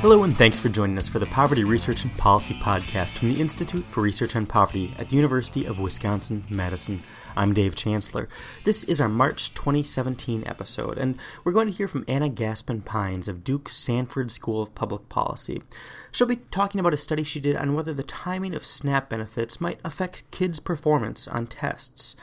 [0.00, 3.40] Hello, and thanks for joining us for the Poverty Research and Policy Podcast from the
[3.40, 7.02] Institute for Research on Poverty at the University of Wisconsin Madison.
[7.34, 8.28] I'm Dave Chancellor.
[8.62, 13.42] This is our March 2017 episode, and we're going to hear from Anna Gassman-Pines of
[13.42, 15.64] Duke Sanford School of Public Policy.
[16.12, 19.60] She'll be talking about a study she did on whether the timing of SNAP benefits
[19.60, 22.14] might affect kids' performance on tests.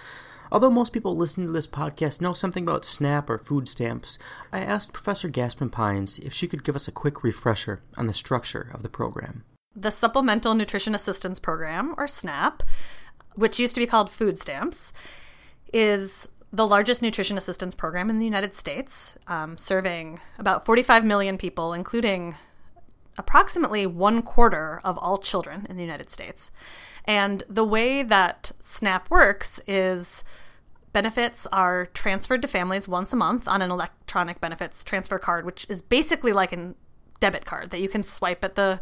[0.52, 4.18] Although most people listening to this podcast know something about SNAP or food stamps,
[4.52, 8.70] I asked Professor Gassman-Pines if she could give us a quick refresher on the structure
[8.74, 9.44] of the program.
[9.76, 12.64] The Supplemental Nutrition Assistance Program, or SNAP,
[13.36, 14.94] which used to be called food stamps,
[15.74, 21.38] is the largest nutrition assistance program in the United States, um, serving about 45 million
[21.38, 22.36] people, including
[23.18, 26.52] approximately one quarter of all children in the United States.
[27.06, 30.24] And the way that SNAP works is
[30.96, 35.66] benefits are transferred to families once a month on an electronic benefits transfer card, which
[35.68, 36.74] is basically like a
[37.20, 38.80] debit card that you can swipe at the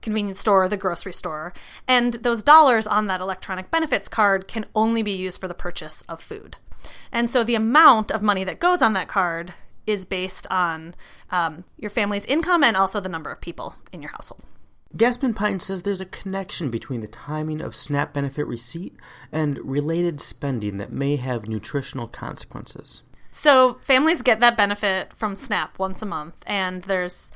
[0.00, 1.52] convenience store or the grocery store.
[1.86, 6.00] And those dollars on that electronic benefits card can only be used for the purchase
[6.08, 6.56] of food.
[7.12, 9.52] And so the amount of money that goes on that card
[9.86, 10.94] is based on
[11.30, 14.42] um, your family's income and also the number of people in your household.
[14.96, 18.94] Gassman-Pine says there's a connection between the timing of SNAP benefit receipt
[19.30, 23.02] and related spending that may have nutritional consequences.
[23.30, 27.32] So, families get that benefit from SNAP once a month, and there's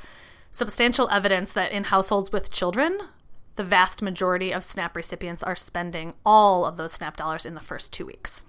[0.50, 2.98] substantial evidence that in households with children,
[3.56, 7.60] the vast majority of SNAP recipients are spending all of those SNAP dollars in the
[7.60, 8.44] first two weeks.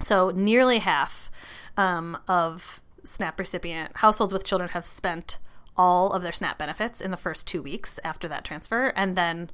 [0.00, 1.28] So, nearly half
[1.76, 5.38] um, of SNAP recipient households with children have spent
[5.78, 8.92] all of their SNAP benefits in the first two weeks after that transfer.
[8.96, 9.50] And then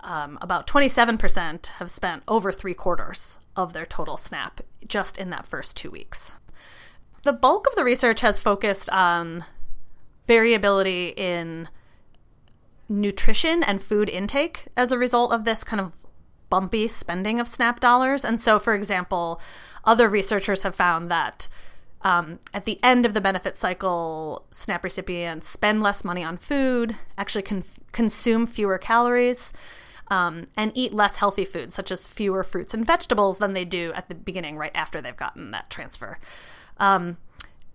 [0.00, 5.44] um, about 27% have spent over three quarters of their total SNAP just in that
[5.44, 6.38] first two weeks.
[7.24, 9.44] The bulk of the research has focused on
[10.26, 11.68] variability in
[12.88, 15.94] nutrition and food intake as a result of this kind of
[16.50, 18.24] bumpy spending of SNAP dollars.
[18.24, 19.40] And so, for example,
[19.84, 21.48] other researchers have found that
[22.06, 26.94] um, at the end of the benefit cycle, SNAP recipients spend less money on food,
[27.18, 29.52] actually con- consume fewer calories,
[30.06, 33.92] um, and eat less healthy foods, such as fewer fruits and vegetables, than they do
[33.96, 36.20] at the beginning, right after they've gotten that transfer.
[36.78, 37.16] Um,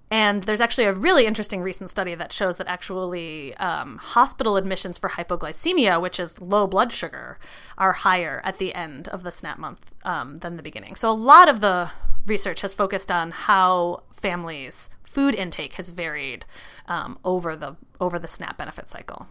[0.10, 4.98] and there's actually a really interesting recent study that shows that actually um, hospital admissions
[4.98, 7.38] for hypoglycemia, which is low blood sugar,
[7.78, 10.96] are higher at the end of the SNAP month um, than the beginning.
[10.96, 11.92] So a lot of the
[12.26, 16.46] research has focused on how families' food intake has varied
[16.88, 19.28] um, over the over the SNAP benefit cycle.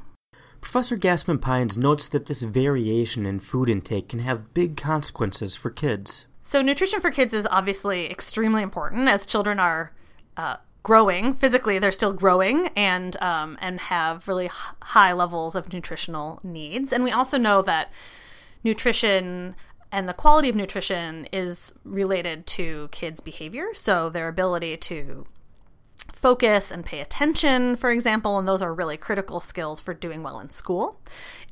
[0.60, 6.26] Professor Gassman-Pines notes that this variation in food intake can have big consequences for kids.
[6.42, 9.92] So, nutrition for kids is obviously extremely important as children are
[10.36, 11.78] uh, growing physically.
[11.78, 14.52] They're still growing and um, and have really h-
[14.82, 16.92] high levels of nutritional needs.
[16.92, 17.92] And we also know that
[18.64, 19.54] nutrition
[19.92, 23.68] and the quality of nutrition is related to kids' behavior.
[23.74, 25.26] So, their ability to
[26.12, 30.38] focus and pay attention, for example, and those are really critical skills for doing well
[30.38, 31.00] in school.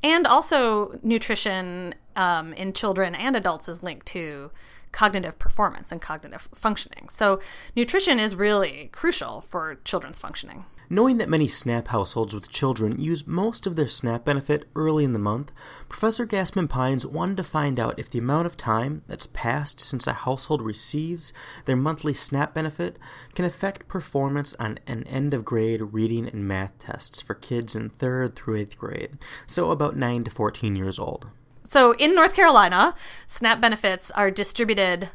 [0.03, 4.51] And also, nutrition um, in children and adults is linked to
[4.91, 7.09] cognitive performance and cognitive functioning.
[7.09, 7.39] So,
[7.75, 10.65] nutrition is really crucial for children's functioning.
[10.91, 15.13] Knowing that many SNAP households with children use most of their SNAP benefit early in
[15.13, 15.51] the month,
[15.87, 20.13] Professor Gassman-Pines wanted to find out if the amount of time that's passed since a
[20.13, 21.31] household receives
[21.65, 22.97] their monthly SNAP benefit
[23.35, 27.91] can affect performance on an end of grade reading and math tests for kids in
[27.91, 31.27] 3rd through 8th grade, so about 9 to 14 years old.
[31.65, 32.95] So in North Carolina,
[33.27, 35.09] SNAP benefits are distributed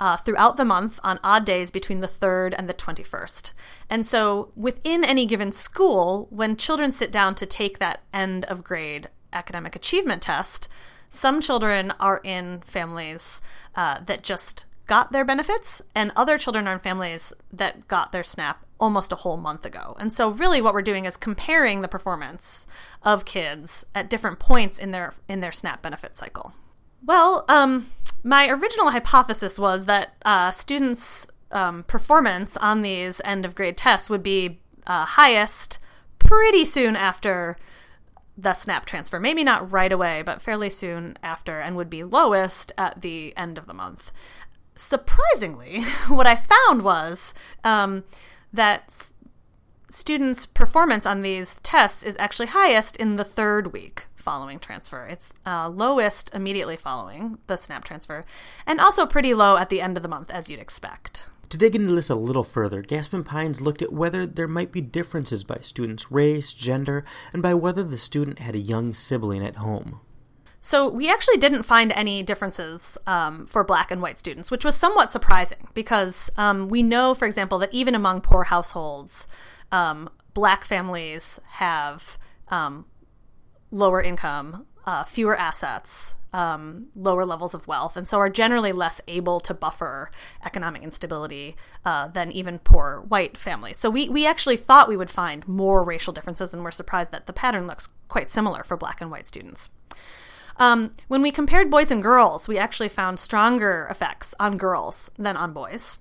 [0.00, 3.52] uh, throughout the month on odd days between the 3rd and the 21st.
[3.90, 8.64] And so within any given school, when children sit down to take that end of
[8.64, 10.68] grade academic achievement test,
[11.08, 13.40] some children are in families
[13.74, 18.24] uh, that just got their benefits, and other children are in families that got their
[18.24, 19.94] SNAP almost a whole month ago.
[20.00, 22.66] And so really what we're doing is comparing the performance
[23.02, 26.52] of kids at different points in their in their SNAP benefit cycle.
[27.04, 27.86] Well, um,
[28.22, 34.10] my original hypothesis was that uh, students' um, performance on these end of grade tests
[34.10, 35.78] would be uh, highest
[36.18, 37.56] pretty soon after
[38.36, 39.18] the snap transfer.
[39.18, 43.58] Maybe not right away, but fairly soon after, and would be lowest at the end
[43.58, 44.12] of the month.
[44.74, 47.34] Surprisingly, what I found was
[47.64, 48.04] um,
[48.52, 49.10] that
[49.88, 55.06] students' performance on these tests is actually highest in the third week following transfer.
[55.06, 58.24] It's uh, lowest immediately following the snap transfer,
[58.66, 61.26] and also pretty low at the end of the month, as you'd expect.
[61.50, 65.44] To dig into this a little further, Gassman-Pines looked at whether there might be differences
[65.44, 70.00] by students' race, gender, and by whether the student had a young sibling at home.
[70.60, 74.74] So we actually didn't find any differences um, for black and white students, which was
[74.74, 79.26] somewhat surprising because um, we know, for example, that even among poor households,
[79.72, 82.18] um, black families have
[82.48, 82.86] um,
[83.70, 89.00] lower income, uh, fewer assets, um, lower levels of wealth, and so are generally less
[89.08, 90.10] able to buffer
[90.44, 93.78] economic instability uh, than even poor white families.
[93.78, 97.26] So we, we actually thought we would find more racial differences, and we're surprised that
[97.26, 99.70] the pattern looks quite similar for black and white students.
[100.58, 105.36] Um, when we compared boys and girls, we actually found stronger effects on girls than
[105.36, 105.98] on boys.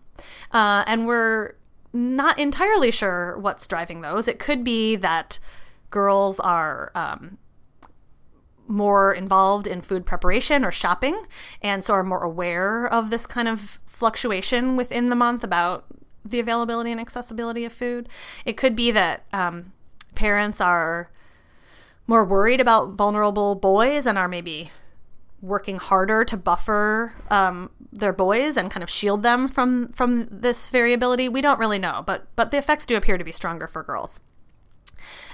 [0.51, 1.53] Uh, and we're
[1.93, 4.27] not entirely sure what's driving those.
[4.27, 5.39] It could be that
[5.89, 7.37] girls are um,
[8.67, 11.25] more involved in food preparation or shopping,
[11.61, 15.85] and so are more aware of this kind of fluctuation within the month about
[16.23, 18.09] the availability and accessibility of food.
[18.45, 19.73] It could be that um,
[20.15, 21.09] parents are
[22.05, 24.71] more worried about vulnerable boys and are maybe
[25.41, 30.69] working harder to buffer um, their boys and kind of shield them from from this
[30.69, 31.29] variability.
[31.29, 34.21] We don't really know, but but the effects do appear to be stronger for girls.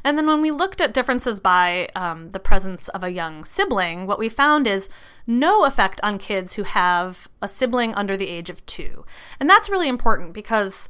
[0.03, 4.05] And then when we looked at differences by um, the presence of a young sibling,
[4.05, 4.89] what we found is
[5.25, 9.05] no effect on kids who have a sibling under the age of two.
[9.39, 10.89] And that's really important because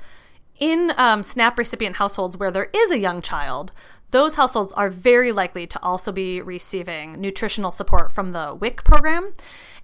[0.59, 3.71] in um, SNAP recipient households where there is a young child,
[4.11, 9.33] those households are very likely to also be receiving nutritional support from the WIC program.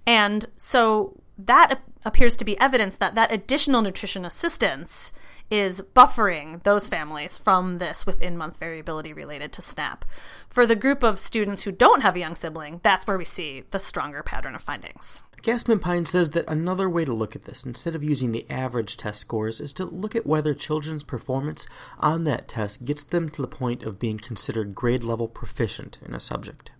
[0.06, 5.12] And so that appears to be evidence that that additional nutrition assistance
[5.50, 10.04] is buffering those families from this within month variability related to SNAP.
[10.48, 13.64] For the group of students who don't have a young sibling, that's where we see
[13.70, 15.22] the stronger pattern of findings.
[15.42, 19.20] Gassman-Pine says that another way to look at this, instead of using the average test
[19.20, 21.66] scores, is to look at whether children's performance
[21.98, 26.14] on that test gets them to the point of being considered grade level proficient in
[26.14, 26.72] a subject.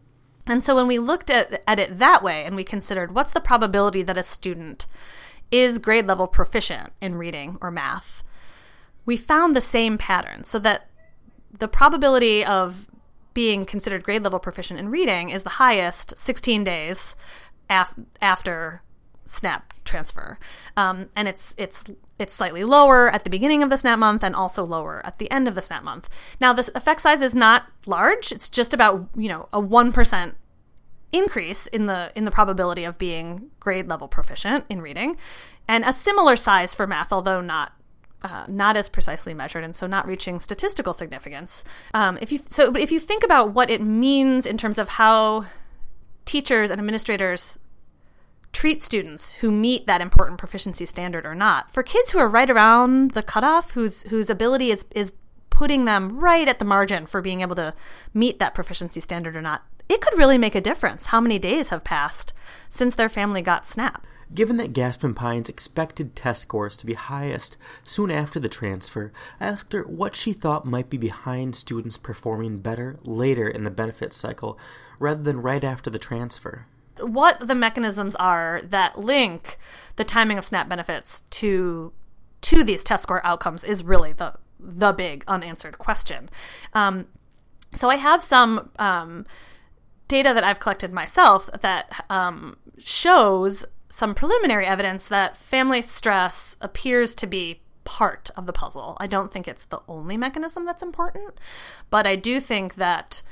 [0.46, 3.40] And so when we looked at, at it that way and we considered what's the
[3.40, 4.86] probability that a student
[5.50, 8.22] is grade level proficient in reading or math,
[9.10, 10.44] we found the same pattern.
[10.44, 10.86] So that
[11.58, 12.86] the probability of
[13.34, 17.16] being considered grade level proficient in reading is the highest 16 days
[17.68, 18.82] af- after
[19.26, 20.38] snap transfer.
[20.76, 21.82] Um, and it's it's
[22.20, 25.28] it's slightly lower at the beginning of the snap month and also lower at the
[25.28, 26.08] end of the snap month.
[26.40, 28.30] Now this effect size is not large.
[28.30, 30.34] It's just about you know a 1%
[31.10, 35.16] increase in the in the probability of being grade level proficient in reading.
[35.66, 37.72] And a similar size for math although not
[38.22, 41.64] uh, not as precisely measured, and so not reaching statistical significance.
[41.94, 45.46] Um, if you so, if you think about what it means in terms of how
[46.24, 47.58] teachers and administrators
[48.52, 52.50] treat students who meet that important proficiency standard or not, for kids who are right
[52.50, 55.12] around the cutoff, whose whose ability is is
[55.50, 57.74] putting them right at the margin for being able to
[58.14, 61.68] meet that proficiency standard or not, it could really make a difference how many days
[61.68, 62.32] have passed
[62.68, 64.02] since their family got SNAP.
[64.32, 69.72] Given that Gassman-Pines expected test scores to be highest soon after the transfer, I asked
[69.72, 74.58] her what she thought might be behind students performing better later in the benefits cycle
[75.00, 76.66] rather than right after the transfer.
[77.00, 79.58] What the mechanisms are that link
[79.96, 81.92] the timing of SNAP benefits to
[82.42, 86.28] to these test score outcomes is really the the big unanswered question.
[86.74, 87.06] Um,
[87.74, 89.24] so I have some um,
[90.08, 97.14] data that I've collected myself that um, shows some preliminary evidence that family stress appears
[97.16, 98.96] to be part of the puzzle.
[99.00, 101.34] I don't think it's the only mechanism that's important,
[101.90, 103.22] but I do think that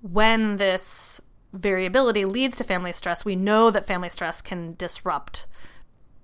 [0.00, 1.20] when this
[1.52, 5.46] variability leads to family stress, we know that family stress can disrupt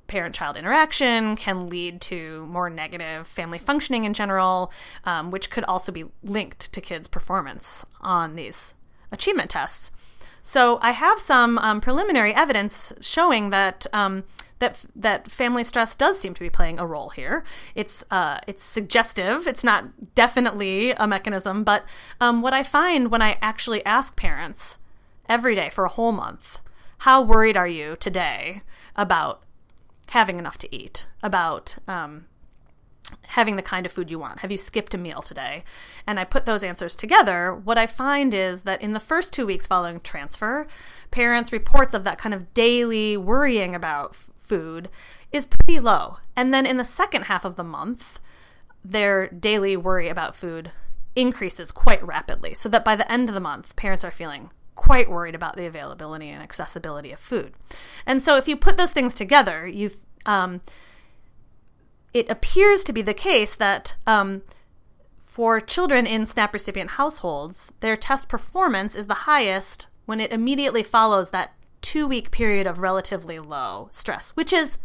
[0.07, 4.73] parent child interaction, can lead to more negative family functioning in general,
[5.05, 8.75] um, which could also be linked to kids' performance on these
[9.13, 9.91] achievement tests.
[10.49, 14.25] So I have some um, preliminary evidence showing that um,
[14.61, 17.45] that that family stress does seem to be playing a role here.
[17.75, 19.47] It's uh, it's suggestive.
[19.47, 21.85] It's not definitely a mechanism, but
[22.19, 24.79] um, what I find when I actually ask parents
[25.29, 26.61] every day for a whole month,
[27.01, 28.63] how worried are you today
[28.97, 29.43] about
[30.13, 31.09] having enough to eat?
[31.23, 32.25] About um,
[33.29, 34.41] having the kind of food you want?
[34.41, 35.63] Have you skipped a meal today?
[36.07, 37.55] And I put those answers together.
[37.55, 40.67] What I find is that in the first two weeks following transfer,
[41.11, 44.89] parents' reports of that kind of daily worrying about f- food
[45.31, 46.19] is pretty low.
[46.35, 48.19] And then in the second half of the month,
[48.83, 50.71] their daily worry about food
[51.15, 52.55] increases quite rapidly.
[52.55, 55.67] So that by the end of the month, parents are feeling quite worried about the
[55.67, 57.53] availability and accessibility of food.
[58.07, 59.91] And so if you put those things together, you
[60.25, 60.61] um,
[62.15, 64.43] it appears to be the case that um,
[65.19, 70.83] for children in SNAP recipient households, their test performance is the highest when it immediately
[70.83, 74.79] follows that two week period of relatively low stress, which is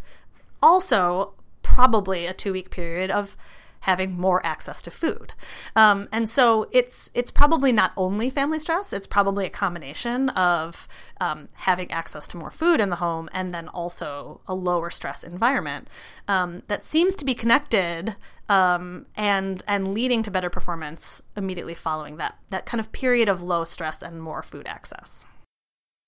[0.62, 3.36] also probably a two week period of
[3.84, 5.34] having more access to food.
[5.76, 10.88] Um, and so it's it's probably not only family stress; it's probably a combination of
[11.20, 15.24] um, having access to more food in the home and then also a lower stress
[15.24, 15.90] environment
[16.28, 18.16] um, that seems to be connected
[18.50, 23.42] um, and and leading to better performance immediately following that that kind of period of
[23.42, 25.26] low stress and more food access.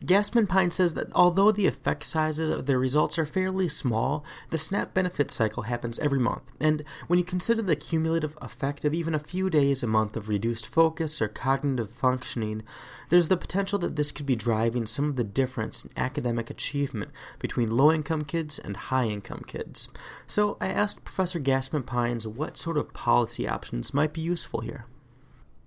[0.04, 4.94] Gassman-Pine says that although the effect sizes of the results are fairly small, the SNAP
[4.94, 9.20] benefit cycle happens every month, and when you consider the cumulative effect of even a
[9.20, 12.62] few days a month of reduced focus or cognitive functioning,
[13.10, 17.12] there's the potential that this could be driving some of the difference in academic achievement
[17.40, 19.88] between low income kids and high income kids.
[20.28, 24.86] So I asked Professor Gassman-Pines what sort of policy options might be useful here.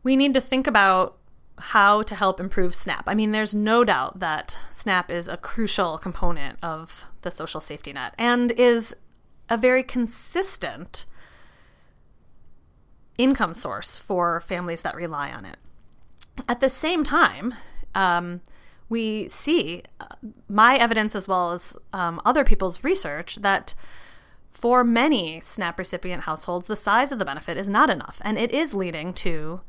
[0.03, 1.18] We need to think about
[1.61, 3.05] how to help improve SNAP.
[3.07, 7.93] I mean, there's no doubt that SNAP is a crucial component of the social safety
[7.93, 8.95] net and is
[9.49, 11.07] a very consistent
[13.17, 15.57] income source for families that rely on it.
[16.49, 17.55] At the same time,
[17.95, 18.41] um,
[18.89, 20.07] we see uh,
[20.49, 23.75] my evidence as well as um, other people's research that
[24.49, 28.53] for many SNAP recipient households, the size of the benefit is not enough, and it
[28.53, 29.61] is leading to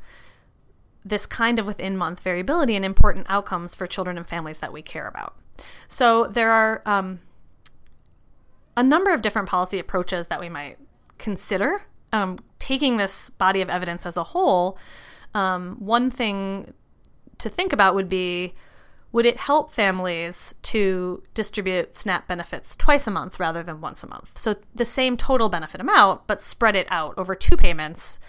[1.04, 4.82] this kind of within month variability and important outcomes for children and families that we
[4.82, 5.36] care about.
[5.88, 7.20] So there are um,
[8.76, 10.78] a number of different policy approaches that we might
[11.18, 11.82] consider.
[12.12, 14.76] Um, taking this body of evidence as a whole,
[15.34, 16.74] um, one thing
[17.38, 18.54] to think about would be
[19.12, 24.06] would it help families to distribute SNAP benefits twice a month rather than once a
[24.06, 24.38] month?
[24.38, 28.20] So the same total benefit amount, but spread it out over two payments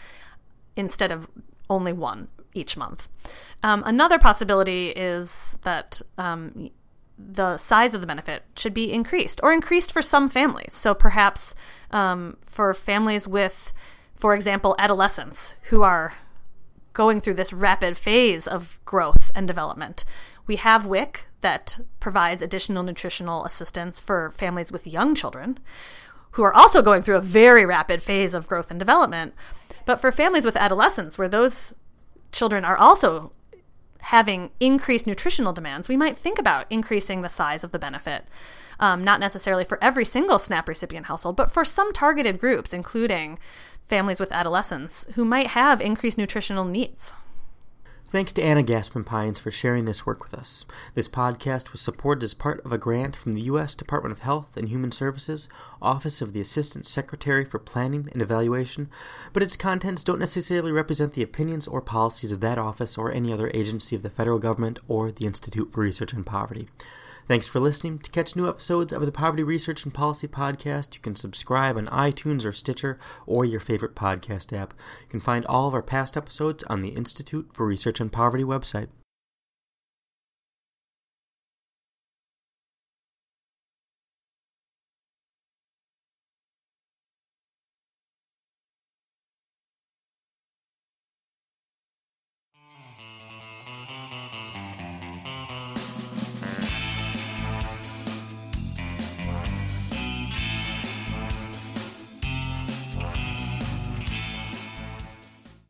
[0.75, 1.28] instead of
[1.70, 3.08] only one each month.
[3.63, 6.70] Um, another possibility is that um,
[7.17, 10.74] the size of the benefit should be increased or increased for some families.
[10.74, 11.55] So perhaps
[11.91, 13.74] um, for families with,
[14.15, 16.13] for example, adolescents who are
[16.93, 20.03] going through this rapid phase of growth and development.
[20.46, 25.60] We have WIC that provides additional nutritional assistance for families with young children
[26.31, 29.34] who are also going through a very rapid phase of growth and development.
[29.86, 31.74] But for families with adolescents, where those
[32.32, 33.32] children are also
[34.02, 38.26] having increased nutritional demands, we might think about increasing the size of the benefit.
[38.80, 43.38] Um, not necessarily for every single SNAP recipient household, but for some targeted groups, including
[43.88, 47.14] families with adolescents who might have increased nutritional needs.
[48.12, 50.65] Thanks to Anna Gassman-Pines for sharing this work with us.
[50.96, 53.74] This podcast was supported as part of a grant from the U.S.
[53.74, 55.48] Department of Health and Human Services,
[55.82, 58.89] Office of the Assistant Secretary for Planning and Evaluation,
[59.32, 63.32] but its contents don't necessarily represent the opinions or policies of that office or any
[63.32, 66.68] other agency of the federal government or the Institute for Research on Poverty.
[67.28, 68.00] Thanks for listening.
[68.00, 71.88] To catch new episodes of the Poverty Research and Policy Podcast, you can subscribe on
[71.88, 74.74] iTunes or Stitcher or your favorite podcast app.
[75.01, 78.44] You can find all of our past episodes on the Institute for Research on Poverty
[78.44, 78.90] website.